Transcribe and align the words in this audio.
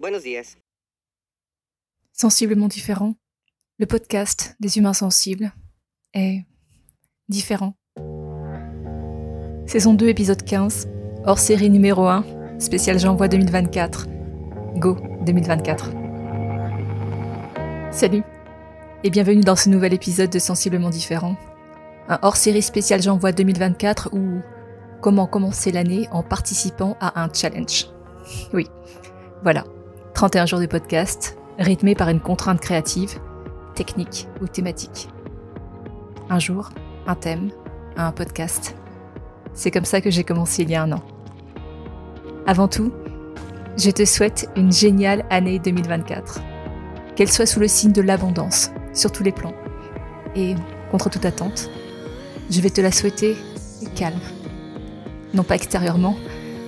Buenos 0.00 0.22
días. 0.22 0.56
Sensiblement 2.14 2.68
différent, 2.68 3.16
le 3.78 3.84
podcast 3.84 4.56
des 4.58 4.78
humains 4.78 4.94
sensibles 4.94 5.52
est 6.14 6.46
différent. 7.28 7.74
Saison 9.66 9.92
2, 9.92 10.08
épisode 10.08 10.42
15, 10.42 10.88
hors 11.26 11.38
série 11.38 11.68
numéro 11.68 12.06
1, 12.06 12.24
spécial 12.58 12.98
J'envoie 12.98 13.28
2024. 13.28 14.06
Go 14.76 14.96
2024. 15.26 15.90
Salut 17.92 18.22
et 19.04 19.10
bienvenue 19.10 19.42
dans 19.42 19.56
ce 19.56 19.68
nouvel 19.68 19.92
épisode 19.92 20.30
de 20.30 20.38
Sensiblement 20.38 20.88
différent. 20.88 21.36
Un 22.08 22.18
hors 22.22 22.36
série 22.36 22.62
spécial 22.62 23.02
J'envoie 23.02 23.32
2024 23.32 24.14
ou 24.14 24.40
comment 25.02 25.26
commencer 25.26 25.70
l'année 25.70 26.08
en 26.10 26.22
participant 26.22 26.96
à 27.00 27.22
un 27.22 27.30
challenge. 27.30 27.88
Oui, 28.54 28.66
voilà, 29.42 29.64
31 30.20 30.44
jours 30.44 30.60
de 30.60 30.66
podcast, 30.66 31.38
rythmés 31.58 31.94
par 31.94 32.10
une 32.10 32.20
contrainte 32.20 32.60
créative, 32.60 33.18
technique 33.74 34.28
ou 34.42 34.48
thématique. 34.48 35.08
Un 36.28 36.38
jour, 36.38 36.68
un 37.06 37.14
thème, 37.14 37.48
un 37.96 38.12
podcast. 38.12 38.76
C'est 39.54 39.70
comme 39.70 39.86
ça 39.86 40.02
que 40.02 40.10
j'ai 40.10 40.22
commencé 40.22 40.60
il 40.62 40.68
y 40.68 40.74
a 40.74 40.82
un 40.82 40.92
an. 40.92 41.02
Avant 42.46 42.68
tout, 42.68 42.92
je 43.78 43.90
te 43.90 44.04
souhaite 44.04 44.50
une 44.56 44.70
géniale 44.70 45.24
année 45.30 45.58
2024. 45.58 46.42
Qu'elle 47.16 47.32
soit 47.32 47.46
sous 47.46 47.60
le 47.60 47.66
signe 47.66 47.92
de 47.92 48.02
l'abondance, 48.02 48.72
sur 48.92 49.10
tous 49.12 49.22
les 49.22 49.32
plans. 49.32 49.54
Et, 50.36 50.54
contre 50.90 51.08
toute 51.08 51.24
attente, 51.24 51.70
je 52.50 52.60
vais 52.60 52.68
te 52.68 52.82
la 52.82 52.92
souhaiter 52.92 53.38
calme. 53.94 54.20
Non 55.32 55.44
pas 55.44 55.54
extérieurement, 55.54 56.18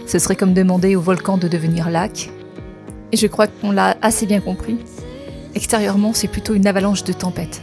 ce 0.06 0.18
serait 0.18 0.36
comme 0.36 0.54
demander 0.54 0.96
au 0.96 1.02
volcan 1.02 1.36
de 1.36 1.48
devenir 1.48 1.90
lac. 1.90 2.30
Et 3.12 3.16
je 3.16 3.26
crois 3.26 3.46
qu'on 3.46 3.70
l'a 3.70 3.96
assez 4.02 4.26
bien 4.26 4.40
compris. 4.40 4.78
Extérieurement, 5.54 6.14
c'est 6.14 6.28
plutôt 6.28 6.54
une 6.54 6.66
avalanche 6.66 7.04
de 7.04 7.12
tempêtes. 7.12 7.62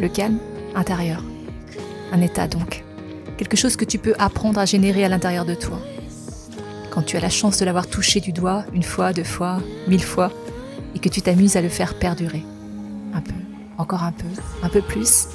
Le 0.00 0.08
calme, 0.08 0.38
intérieur. 0.74 1.22
Un 2.12 2.20
état 2.20 2.46
donc. 2.46 2.84
Quelque 3.36 3.56
chose 3.56 3.76
que 3.76 3.84
tu 3.84 3.98
peux 3.98 4.14
apprendre 4.18 4.60
à 4.60 4.64
générer 4.64 5.04
à 5.04 5.08
l'intérieur 5.08 5.44
de 5.44 5.54
toi. 5.54 5.78
Quand 6.90 7.02
tu 7.02 7.16
as 7.16 7.20
la 7.20 7.30
chance 7.30 7.58
de 7.58 7.64
l'avoir 7.64 7.88
touché 7.88 8.20
du 8.20 8.32
doigt 8.32 8.64
une 8.72 8.82
fois, 8.82 9.12
deux 9.12 9.24
fois, 9.24 9.60
mille 9.88 10.02
fois, 10.02 10.30
et 10.94 10.98
que 10.98 11.08
tu 11.08 11.22
t'amuses 11.22 11.56
à 11.56 11.62
le 11.62 11.68
faire 11.68 11.98
perdurer. 11.98 12.44
Un 13.14 13.20
peu, 13.20 13.34
encore 13.78 14.04
un 14.04 14.12
peu, 14.12 14.28
un 14.62 14.68
peu 14.68 14.82
plus. 14.82 15.26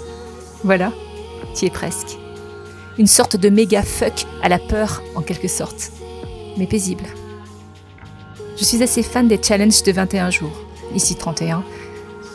Voilà, 0.63 0.93
tu 1.55 1.65
es 1.65 1.69
presque. 1.69 2.17
Une 2.97 3.07
sorte 3.07 3.35
de 3.35 3.49
méga 3.49 3.81
fuck 3.81 4.25
à 4.41 4.49
la 4.49 4.59
peur, 4.59 5.01
en 5.15 5.21
quelque 5.21 5.47
sorte. 5.47 5.91
Mais 6.57 6.67
paisible. 6.67 7.03
Je 8.57 8.63
suis 8.63 8.81
assez 8.81 9.03
fan 9.03 9.27
des 9.27 9.39
challenges 9.41 9.83
de 9.83 9.91
21 9.91 10.31
jours, 10.31 10.63
ici 10.95 11.15
31, 11.15 11.63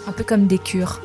un 0.06 0.12
peu 0.12 0.22
comme 0.22 0.46
des 0.46 0.58
cures. 0.58 1.00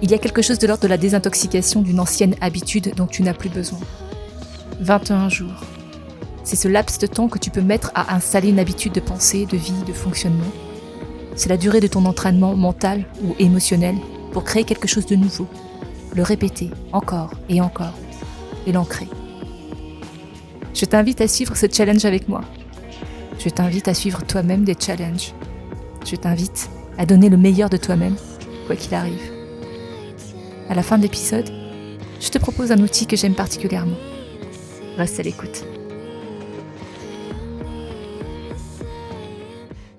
Il 0.00 0.10
y 0.10 0.14
a 0.14 0.18
quelque 0.18 0.40
chose 0.40 0.58
de 0.58 0.66
l'ordre 0.66 0.84
de 0.84 0.88
la 0.88 0.96
désintoxication 0.96 1.82
d'une 1.82 2.00
ancienne 2.00 2.34
habitude 2.40 2.94
dont 2.96 3.06
tu 3.06 3.22
n'as 3.22 3.34
plus 3.34 3.50
besoin. 3.50 3.78
21 4.80 5.28
jours. 5.28 5.62
C'est 6.44 6.56
ce 6.56 6.66
laps 6.66 6.98
de 6.98 7.06
temps 7.06 7.28
que 7.28 7.38
tu 7.38 7.50
peux 7.50 7.60
mettre 7.60 7.90
à 7.94 8.14
installer 8.14 8.48
une 8.48 8.58
habitude 8.58 8.92
de 8.92 9.00
pensée, 9.00 9.44
de 9.44 9.58
vie, 9.58 9.84
de 9.86 9.92
fonctionnement. 9.92 10.52
C'est 11.34 11.50
la 11.50 11.58
durée 11.58 11.80
de 11.80 11.86
ton 11.86 12.06
entraînement 12.06 12.56
mental 12.56 13.04
ou 13.22 13.34
émotionnel 13.38 13.96
pour 14.32 14.44
créer 14.44 14.64
quelque 14.64 14.88
chose 14.88 15.04
de 15.04 15.16
nouveau. 15.16 15.46
Le 16.14 16.22
répéter 16.22 16.70
encore 16.92 17.32
et 17.50 17.60
encore 17.60 17.92
et 18.66 18.72
l'ancrer. 18.72 19.08
Je 20.72 20.86
t'invite 20.86 21.20
à 21.20 21.28
suivre 21.28 21.54
ce 21.54 21.66
challenge 21.70 22.06
avec 22.06 22.28
moi. 22.28 22.40
Je 23.46 23.50
t'invite 23.50 23.86
à 23.86 23.94
suivre 23.94 24.26
toi-même 24.26 24.64
des 24.64 24.74
challenges. 24.76 25.32
Je 26.04 26.16
t'invite 26.16 26.68
à 26.98 27.06
donner 27.06 27.28
le 27.28 27.36
meilleur 27.36 27.70
de 27.70 27.76
toi-même, 27.76 28.16
quoi 28.66 28.74
qu'il 28.74 28.92
arrive. 28.92 29.22
À 30.68 30.74
la 30.74 30.82
fin 30.82 30.98
de 30.98 31.04
l'épisode, 31.04 31.48
je 32.20 32.28
te 32.28 32.38
propose 32.38 32.72
un 32.72 32.80
outil 32.80 33.06
que 33.06 33.16
j'aime 33.16 33.36
particulièrement. 33.36 33.96
Reste 34.96 35.20
à 35.20 35.22
l'écoute. 35.22 35.64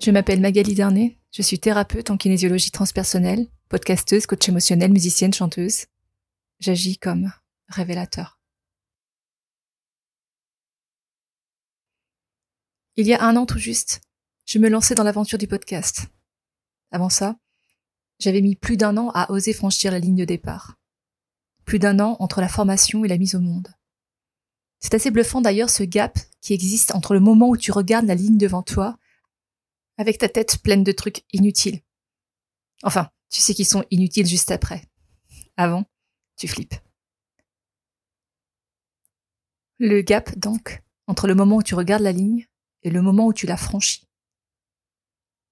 Je 0.04 0.10
m'appelle 0.10 0.42
Magali 0.42 0.74
Darnay, 0.74 1.16
je 1.30 1.40
suis 1.40 1.58
thérapeute 1.58 2.10
en 2.10 2.18
kinésiologie 2.18 2.70
transpersonnelle, 2.70 3.46
podcasteuse, 3.70 4.26
coach 4.26 4.46
émotionnelle, 4.50 4.92
musicienne, 4.92 5.32
chanteuse. 5.32 5.86
J'agis 6.60 6.98
comme 6.98 7.32
révélateur. 7.70 8.37
Il 13.00 13.06
y 13.06 13.14
a 13.14 13.22
un 13.22 13.36
an 13.36 13.46
tout 13.46 13.60
juste, 13.60 14.00
je 14.44 14.58
me 14.58 14.68
lançais 14.68 14.96
dans 14.96 15.04
l'aventure 15.04 15.38
du 15.38 15.46
podcast. 15.46 16.08
Avant 16.90 17.10
ça, 17.10 17.36
j'avais 18.18 18.40
mis 18.40 18.56
plus 18.56 18.76
d'un 18.76 18.96
an 18.96 19.12
à 19.14 19.30
oser 19.30 19.52
franchir 19.52 19.92
la 19.92 20.00
ligne 20.00 20.16
de 20.16 20.24
départ. 20.24 20.80
Plus 21.64 21.78
d'un 21.78 22.00
an 22.00 22.16
entre 22.18 22.40
la 22.40 22.48
formation 22.48 23.04
et 23.04 23.08
la 23.08 23.16
mise 23.16 23.36
au 23.36 23.40
monde. 23.40 23.72
C'est 24.80 24.94
assez 24.94 25.12
bluffant 25.12 25.40
d'ailleurs 25.40 25.70
ce 25.70 25.84
gap 25.84 26.18
qui 26.40 26.54
existe 26.54 26.92
entre 26.92 27.14
le 27.14 27.20
moment 27.20 27.50
où 27.50 27.56
tu 27.56 27.70
regardes 27.70 28.06
la 28.06 28.16
ligne 28.16 28.36
devant 28.36 28.64
toi, 28.64 28.98
avec 29.96 30.18
ta 30.18 30.28
tête 30.28 30.58
pleine 30.64 30.82
de 30.82 30.90
trucs 30.90 31.24
inutiles. 31.32 31.82
Enfin, 32.82 33.10
tu 33.30 33.38
sais 33.38 33.54
qu'ils 33.54 33.64
sont 33.64 33.84
inutiles 33.92 34.26
juste 34.26 34.50
après. 34.50 34.82
Avant, 35.56 35.84
tu 36.36 36.48
flippes. 36.48 36.74
Le 39.78 40.00
gap, 40.00 40.36
donc, 40.36 40.82
entre 41.06 41.28
le 41.28 41.36
moment 41.36 41.58
où 41.58 41.62
tu 41.62 41.76
regardes 41.76 42.02
la 42.02 42.10
ligne 42.10 42.48
et 42.82 42.90
le 42.90 43.02
moment 43.02 43.26
où 43.26 43.32
tu 43.32 43.46
l'as 43.46 43.56
franchi. 43.56 44.06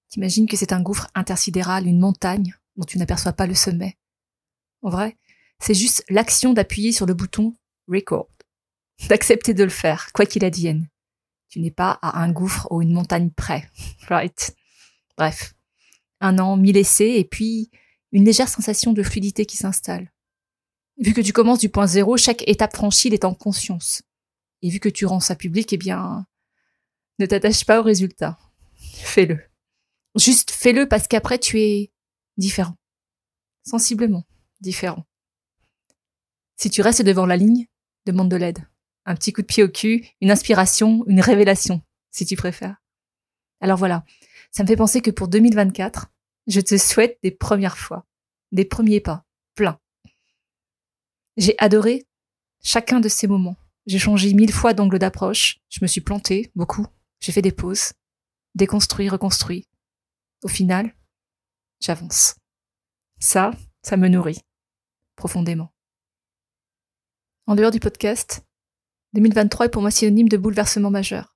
T'imagines 0.09 0.47
que 0.47 0.55
c'est 0.55 0.73
un 0.73 0.81
gouffre 0.81 1.09
intersidéral, 1.15 1.87
une 1.87 1.99
montagne 1.99 2.55
dont 2.75 2.85
tu 2.85 2.97
n'aperçois 2.97 3.33
pas 3.33 3.47
le 3.47 3.55
sommet. 3.55 3.97
En 4.81 4.89
vrai, 4.89 5.17
c'est 5.59 5.73
juste 5.73 6.03
l'action 6.09 6.53
d'appuyer 6.53 6.91
sur 6.91 7.05
le 7.05 7.13
bouton 7.13 7.55
record, 7.87 8.29
d'accepter 9.09 9.53
de 9.53 9.63
le 9.63 9.69
faire, 9.69 10.11
quoi 10.13 10.25
qu'il 10.25 10.45
advienne. 10.45 10.87
Tu 11.49 11.59
n'es 11.59 11.71
pas 11.71 11.99
à 12.01 12.21
un 12.21 12.31
gouffre 12.31 12.67
ou 12.71 12.81
une 12.81 12.93
montagne 12.93 13.31
près, 13.31 13.69
right? 14.07 14.55
Bref, 15.17 15.55
un 16.21 16.39
an, 16.39 16.57
mille 16.57 16.77
essais, 16.77 17.19
et 17.19 17.25
puis 17.25 17.69
une 18.11 18.25
légère 18.25 18.49
sensation 18.49 18.93
de 18.93 19.03
fluidité 19.03 19.45
qui 19.45 19.57
s'installe. 19.57 20.11
Vu 20.97 21.13
que 21.13 21.21
tu 21.21 21.33
commences 21.33 21.59
du 21.59 21.69
point 21.69 21.87
zéro, 21.87 22.17
chaque 22.17 22.47
étape 22.47 22.75
franchie 22.75 23.09
est 23.09 23.25
en 23.25 23.33
conscience. 23.33 24.01
Et 24.61 24.69
vu 24.69 24.79
que 24.79 24.89
tu 24.89 25.05
rends 25.05 25.19
ça 25.19 25.35
public, 25.35 25.71
eh 25.73 25.77
bien, 25.77 26.25
ne 27.19 27.25
t'attache 27.25 27.65
pas 27.65 27.79
au 27.79 27.83
résultat. 27.83 28.37
Fais-le. 28.75 29.39
Juste 30.15 30.51
fais-le 30.51 30.87
parce 30.87 31.07
qu'après 31.07 31.39
tu 31.39 31.59
es 31.59 31.91
différent. 32.37 32.75
Sensiblement 33.63 34.23
différent. 34.61 35.05
Si 36.55 36.69
tu 36.69 36.81
restes 36.81 37.03
devant 37.03 37.25
la 37.25 37.37
ligne, 37.37 37.67
demande 38.05 38.29
de 38.29 38.35
l'aide. 38.35 38.59
Un 39.05 39.15
petit 39.15 39.31
coup 39.31 39.41
de 39.41 39.47
pied 39.47 39.63
au 39.63 39.69
cul, 39.69 40.07
une 40.21 40.31
inspiration, 40.31 41.03
une 41.07 41.21
révélation, 41.21 41.81
si 42.11 42.25
tu 42.25 42.35
préfères. 42.35 42.77
Alors 43.61 43.77
voilà, 43.77 44.03
ça 44.51 44.63
me 44.63 44.67
fait 44.67 44.75
penser 44.75 45.01
que 45.01 45.11
pour 45.11 45.27
2024, 45.27 46.07
je 46.47 46.61
te 46.61 46.77
souhaite 46.77 47.19
des 47.23 47.31
premières 47.31 47.77
fois, 47.77 48.05
des 48.51 48.65
premiers 48.65 48.99
pas, 48.99 49.25
plein. 49.55 49.79
J'ai 51.37 51.55
adoré 51.59 52.07
chacun 52.63 52.99
de 52.99 53.09
ces 53.09 53.27
moments. 53.27 53.55
J'ai 53.85 53.99
changé 53.99 54.33
mille 54.33 54.51
fois 54.51 54.73
d'angle 54.73 54.99
d'approche, 54.99 55.59
je 55.69 55.79
me 55.81 55.87
suis 55.87 56.01
plantée, 56.01 56.51
beaucoup, 56.55 56.85
j'ai 57.19 57.31
fait 57.31 57.41
des 57.41 57.51
pauses, 57.51 57.93
déconstruit, 58.55 59.09
reconstruit. 59.09 59.67
Au 60.43 60.47
final, 60.47 60.95
j'avance. 61.79 62.35
Ça, 63.19 63.51
ça 63.81 63.97
me 63.97 64.07
nourrit 64.07 64.41
profondément. 65.15 65.73
En 67.47 67.55
dehors 67.55 67.71
du 67.71 67.79
podcast, 67.79 68.45
2023 69.13 69.65
est 69.65 69.69
pour 69.69 69.81
moi 69.81 69.91
synonyme 69.91 70.29
de 70.29 70.37
bouleversement 70.37 70.91
majeur, 70.91 71.35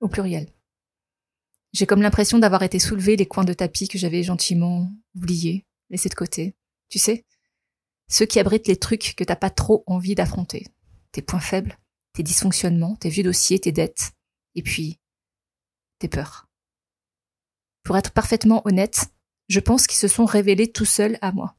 au 0.00 0.08
pluriel. 0.08 0.48
J'ai 1.72 1.86
comme 1.86 2.00
l'impression 2.00 2.38
d'avoir 2.38 2.62
été 2.62 2.78
soulevé 2.78 3.16
les 3.16 3.26
coins 3.26 3.44
de 3.44 3.52
tapis 3.52 3.88
que 3.88 3.98
j'avais 3.98 4.22
gentiment 4.22 4.90
oubliés, 5.14 5.66
laissés 5.90 6.08
de 6.08 6.14
côté. 6.14 6.56
Tu 6.88 6.98
sais, 6.98 7.26
ceux 8.08 8.24
qui 8.24 8.40
abritent 8.40 8.68
les 8.68 8.76
trucs 8.76 9.14
que 9.14 9.24
t'as 9.24 9.36
pas 9.36 9.50
trop 9.50 9.84
envie 9.86 10.14
d'affronter. 10.14 10.66
Tes 11.12 11.20
points 11.20 11.40
faibles, 11.40 11.78
tes 12.14 12.22
dysfonctionnements, 12.22 12.96
tes 12.96 13.10
vieux 13.10 13.24
dossiers, 13.24 13.58
tes 13.58 13.72
dettes. 13.72 14.12
Et 14.54 14.62
puis, 14.62 14.98
tes 15.98 16.08
peurs. 16.08 16.48
Pour 17.82 17.96
être 17.96 18.12
parfaitement 18.12 18.62
honnête, 18.66 19.08
je 19.48 19.60
pense 19.60 19.86
qu'ils 19.86 19.98
se 19.98 20.08
sont 20.08 20.26
révélés 20.26 20.70
tout 20.70 20.84
seuls 20.84 21.18
à 21.20 21.32
moi, 21.32 21.56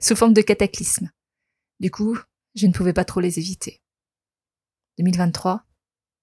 sous 0.00 0.16
forme 0.16 0.34
de 0.34 0.42
cataclysme. 0.42 1.10
Du 1.80 1.90
coup, 1.90 2.18
je 2.54 2.66
ne 2.66 2.72
pouvais 2.72 2.92
pas 2.92 3.04
trop 3.04 3.20
les 3.20 3.38
éviter. 3.38 3.80
2023, 4.98 5.64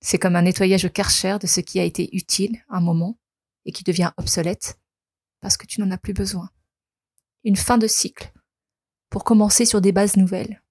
c'est 0.02 0.20
comme 0.20 0.36
un 0.36 0.42
nettoyage 0.42 0.86
au 0.86 0.90
karcher 0.90 1.38
de 1.40 1.48
ce 1.48 1.62
qui 1.62 1.80
a 1.80 1.84
été 1.84 2.16
utile 2.16 2.64
un 2.70 2.82
moment 2.82 3.18
et 3.66 3.72
qui 3.72 3.84
devient 3.84 4.12
obsolète 4.18 4.80
parce 5.40 5.58
que 5.58 5.66
tu 5.66 5.80
n'en 5.80 5.92
as 5.92 5.98
plus 5.98 6.14
besoin. 6.14 6.50
Une 7.44 7.56
fin 7.56 7.78
de 7.78 7.88
cycle 7.88 8.34
pour 9.10 9.24
commencer 9.24 9.66
sur 9.66 9.80
des 9.80 9.92
bases 9.92 10.18
nouvelles, 10.18 10.62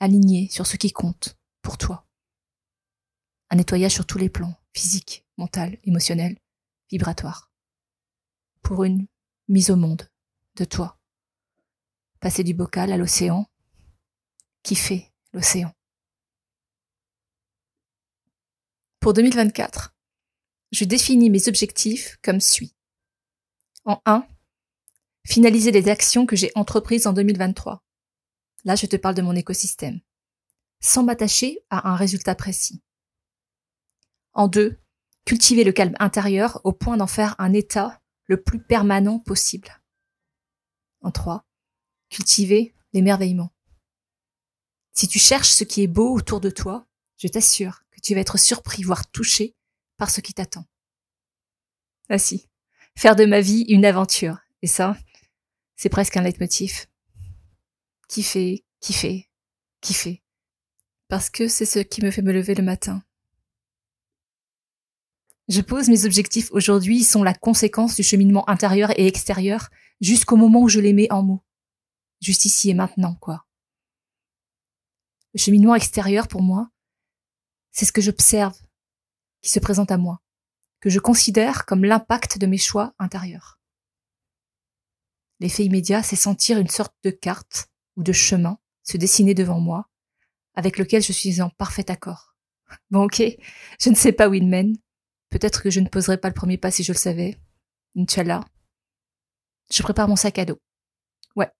alignées 0.00 0.48
sur 0.50 0.66
ce 0.66 0.76
qui 0.76 0.92
compte 0.92 1.36
pour 1.60 1.76
toi. 1.76 2.06
Un 3.52 3.56
nettoyage 3.56 3.92
sur 3.92 4.06
tous 4.06 4.16
les 4.16 4.30
plans, 4.30 4.54
physique, 4.72 5.26
mental, 5.36 5.76
émotionnel, 5.84 6.38
vibratoire. 6.90 7.52
pour 8.62 8.84
une 8.84 9.06
mise 9.46 9.70
au 9.70 9.76
monde 9.76 10.08
de 10.56 10.64
toi. 10.64 10.98
Passer 12.20 12.44
du 12.44 12.54
bocal 12.54 12.90
à 12.90 12.96
l'océan, 12.96 13.46
kiffer 14.62 15.12
l'océan. 15.34 15.70
Pour 19.00 19.12
2024, 19.12 19.94
je 20.70 20.86
définis 20.86 21.28
mes 21.28 21.46
objectifs 21.46 22.16
comme 22.22 22.40
suit. 22.40 22.74
En 23.84 24.00
1, 24.06 24.26
finaliser 25.26 25.72
les 25.72 25.90
actions 25.90 26.24
que 26.24 26.36
j'ai 26.36 26.52
entreprises 26.54 27.06
en 27.06 27.12
2023. 27.12 27.84
Là, 28.64 28.76
je 28.76 28.86
te 28.86 28.96
parle 28.96 29.16
de 29.16 29.22
mon 29.22 29.36
écosystème. 29.36 30.00
Sans 30.80 31.02
m'attacher 31.02 31.58
à 31.68 31.90
un 31.90 31.96
résultat 31.96 32.34
précis. 32.34 32.82
En 34.34 34.48
2, 34.48 34.78
cultiver 35.24 35.64
le 35.64 35.72
calme 35.72 35.94
intérieur 35.98 36.60
au 36.64 36.72
point 36.72 36.96
d'en 36.96 37.06
faire 37.06 37.34
un 37.38 37.52
état 37.52 38.00
le 38.26 38.42
plus 38.42 38.60
permanent 38.60 39.18
possible. 39.18 39.82
En 41.00 41.10
3, 41.10 41.44
cultiver 42.08 42.74
l'émerveillement. 42.92 43.52
Si 44.92 45.08
tu 45.08 45.18
cherches 45.18 45.50
ce 45.50 45.64
qui 45.64 45.82
est 45.82 45.88
beau 45.88 46.14
autour 46.14 46.40
de 46.40 46.50
toi, 46.50 46.86
je 47.16 47.28
t'assure 47.28 47.82
que 47.90 48.00
tu 48.00 48.14
vas 48.14 48.20
être 48.20 48.38
surpris, 48.38 48.82
voire 48.82 49.10
touché 49.10 49.54
par 49.96 50.10
ce 50.10 50.20
qui 50.20 50.34
t'attend. 50.34 50.66
Ah 52.08 52.18
si, 52.18 52.48
faire 52.96 53.16
de 53.16 53.24
ma 53.24 53.40
vie 53.40 53.64
une 53.68 53.84
aventure. 53.84 54.38
Et 54.60 54.66
ça, 54.66 54.96
c'est 55.76 55.88
presque 55.88 56.16
un 56.16 56.22
leitmotiv. 56.22 56.86
Kiffer, 58.08 58.64
kiffer, 58.80 59.28
kiffer. 59.80 60.22
Parce 61.08 61.30
que 61.30 61.48
c'est 61.48 61.66
ce 61.66 61.78
qui 61.78 62.02
me 62.02 62.10
fait 62.10 62.22
me 62.22 62.32
lever 62.32 62.54
le 62.54 62.62
matin. 62.62 63.02
Je 65.52 65.60
pose 65.60 65.90
mes 65.90 66.06
objectifs 66.06 66.50
aujourd'hui, 66.52 67.00
ils 67.00 67.04
sont 67.04 67.22
la 67.22 67.34
conséquence 67.34 67.96
du 67.96 68.02
cheminement 68.02 68.48
intérieur 68.48 68.98
et 68.98 69.06
extérieur 69.06 69.68
jusqu'au 70.00 70.36
moment 70.36 70.62
où 70.62 70.68
je 70.70 70.80
les 70.80 70.94
mets 70.94 71.12
en 71.12 71.22
mots. 71.22 71.44
Juste 72.22 72.46
ici 72.46 72.70
et 72.70 72.74
maintenant, 72.74 73.16
quoi. 73.16 73.44
Le 75.34 75.38
cheminement 75.38 75.74
extérieur, 75.74 76.26
pour 76.26 76.40
moi, 76.40 76.70
c'est 77.70 77.84
ce 77.84 77.92
que 77.92 78.00
j'observe, 78.00 78.58
qui 79.42 79.50
se 79.50 79.60
présente 79.60 79.90
à 79.90 79.98
moi, 79.98 80.22
que 80.80 80.88
je 80.88 80.98
considère 80.98 81.66
comme 81.66 81.84
l'impact 81.84 82.38
de 82.38 82.46
mes 82.46 82.56
choix 82.56 82.94
intérieurs. 82.98 83.60
L'effet 85.38 85.66
immédiat, 85.66 86.02
c'est 86.02 86.16
sentir 86.16 86.58
une 86.58 86.70
sorte 86.70 86.96
de 87.02 87.10
carte 87.10 87.68
ou 87.96 88.02
de 88.02 88.12
chemin 88.14 88.58
se 88.84 88.96
dessiner 88.96 89.34
devant 89.34 89.60
moi, 89.60 89.90
avec 90.54 90.78
lequel 90.78 91.02
je 91.02 91.12
suis 91.12 91.42
en 91.42 91.50
parfait 91.50 91.90
accord. 91.90 92.36
Bon 92.90 93.02
ok, 93.04 93.22
je 93.78 93.90
ne 93.90 93.94
sais 93.94 94.12
pas 94.12 94.30
où 94.30 94.32
il 94.32 94.48
mène. 94.48 94.78
Peut-être 95.32 95.62
que 95.62 95.70
je 95.70 95.80
ne 95.80 95.88
poserais 95.88 96.18
pas 96.18 96.28
le 96.28 96.34
premier 96.34 96.58
pas 96.58 96.70
si 96.70 96.84
je 96.84 96.92
le 96.92 96.98
savais. 96.98 97.38
Inch'Allah. 97.96 98.44
Je 99.72 99.82
prépare 99.82 100.06
mon 100.06 100.14
sac 100.14 100.38
à 100.38 100.44
dos. 100.44 100.60
Ouais, 101.36 101.50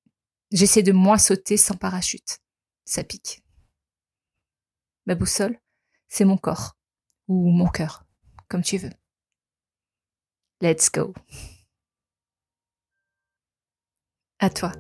j'essaie 0.51 0.83
de 0.83 0.93
moins 0.93 1.17
sauter 1.17 1.57
sans 1.57 1.75
parachute. 1.75 2.39
Ça 2.85 3.03
pique. 3.03 3.43
Ma 5.07 5.15
boussole, 5.15 5.59
c'est 6.09 6.27
mon 6.27 6.37
corps. 6.37 6.77
Ou 7.29 7.51
mon 7.51 7.67
cœur, 7.67 8.05
comme 8.49 8.63
tu 8.63 8.77
veux. 8.77 8.93
Let's 10.61 10.93
go. 10.93 11.15
À 14.39 14.51
toi. 14.51 14.73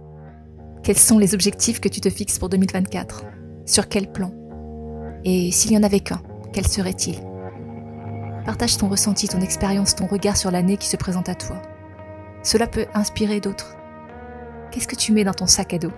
Quels 0.85 0.99
sont 0.99 1.19
les 1.19 1.33
objectifs 1.33 1.81
que 1.81 1.89
tu 1.89 2.03
te 2.03 2.11
fixes 2.11 2.39
pour 2.39 2.51
2024 2.51 3.25
Sur 3.65 3.89
quel 3.89 4.13
plan? 4.13 4.35
Et 5.25 5.51
s'il 5.51 5.73
y 5.73 5.79
en 5.79 5.83
avait 5.83 6.01
qu'un, 6.01 6.23
quel 6.53 6.69
serait-il? 6.69 7.32
Partage 8.45 8.77
ton 8.77 8.89
ressenti, 8.89 9.29
ton 9.29 9.41
expérience, 9.41 9.95
ton 9.95 10.07
regard 10.07 10.37
sur 10.37 10.51
l'année 10.51 10.77
qui 10.77 10.89
se 10.89 10.97
présente 10.97 11.29
à 11.29 11.35
toi. 11.35 11.63
Cela 12.43 12.67
peut 12.67 12.87
inspirer 12.93 13.41
d'autres. 13.41 13.77
Qu'est-ce 14.71 14.89
que 14.89 14.97
tu 14.97 15.13
mets 15.13 15.23
dans 15.23 15.35
ton 15.35 15.47
sac 15.47 15.75
à 15.75 15.79
dos? 15.79 15.93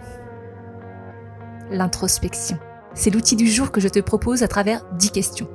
L'introspection. 1.70 2.58
C'est 2.92 3.10
l'outil 3.10 3.36
du 3.36 3.46
jour 3.46 3.70
que 3.70 3.80
je 3.80 3.88
te 3.88 3.98
propose 3.98 4.42
à 4.42 4.48
travers 4.48 4.84
10 4.92 5.10
questions. 5.10 5.48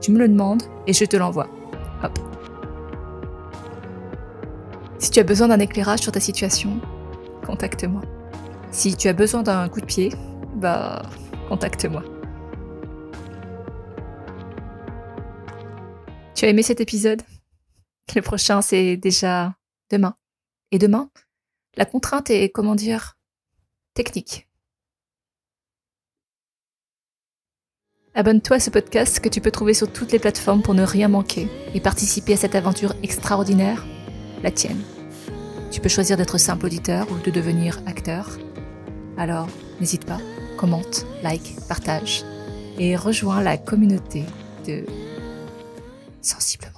Tu 0.00 0.12
me 0.12 0.18
le 0.18 0.28
demandes 0.28 0.62
et 0.86 0.92
je 0.92 1.04
te 1.04 1.16
l'envoie. 1.16 1.48
Hop. 2.04 2.16
Si 4.98 5.10
tu 5.10 5.18
as 5.18 5.24
besoin 5.24 5.48
d'un 5.48 5.58
éclairage 5.58 6.00
sur 6.00 6.12
ta 6.12 6.20
situation, 6.20 6.80
contacte-moi. 7.44 8.02
Si 8.70 8.94
tu 8.96 9.08
as 9.08 9.12
besoin 9.12 9.42
d'un 9.42 9.68
coup 9.68 9.80
de 9.80 9.86
pied, 9.86 10.12
bah, 10.54 11.02
contacte-moi. 11.48 12.02
Tu 16.36 16.44
as 16.44 16.48
aimé 16.48 16.62
cet 16.62 16.82
épisode? 16.82 17.22
Le 18.14 18.20
prochain, 18.20 18.60
c'est 18.60 18.98
déjà 18.98 19.56
demain. 19.90 20.16
Et 20.70 20.78
demain, 20.78 21.10
la 21.76 21.86
contrainte 21.86 22.28
est, 22.28 22.50
comment 22.50 22.74
dire, 22.74 23.16
technique. 23.94 24.46
Abonne-toi 28.12 28.56
à 28.56 28.60
ce 28.60 28.68
podcast 28.68 29.20
que 29.20 29.30
tu 29.30 29.40
peux 29.40 29.50
trouver 29.50 29.72
sur 29.72 29.90
toutes 29.90 30.12
les 30.12 30.18
plateformes 30.18 30.60
pour 30.60 30.74
ne 30.74 30.82
rien 30.82 31.08
manquer 31.08 31.48
et 31.72 31.80
participer 31.80 32.34
à 32.34 32.36
cette 32.36 32.54
aventure 32.54 32.94
extraordinaire, 33.02 33.86
la 34.42 34.50
tienne. 34.50 34.82
Tu 35.70 35.80
peux 35.80 35.88
choisir 35.88 36.18
d'être 36.18 36.36
simple 36.36 36.66
auditeur 36.66 37.10
ou 37.12 37.18
de 37.18 37.30
devenir 37.30 37.80
acteur. 37.86 38.28
Alors, 39.16 39.48
n'hésite 39.80 40.04
pas, 40.04 40.20
commente, 40.58 41.06
like, 41.22 41.56
partage 41.66 42.24
et 42.78 42.94
rejoins 42.94 43.42
la 43.42 43.56
communauté 43.56 44.26
de 44.66 44.84
Sensiblement. 46.26 46.75